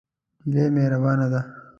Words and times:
نجلۍ 0.49 0.67
مهربانه 0.75 1.27
ده. 1.33 1.39